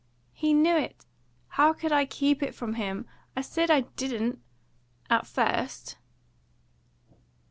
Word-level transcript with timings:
"He 0.33 0.51
knew 0.55 0.75
it! 0.75 1.05
How 1.47 1.73
could 1.73 1.91
I 1.91 2.05
keep 2.05 2.41
it 2.41 2.55
from 2.55 2.73
him? 2.73 3.05
I 3.37 3.41
said 3.41 3.69
I 3.69 3.81
didn't 3.81 4.39
at 5.11 5.27
first!" 5.27 5.95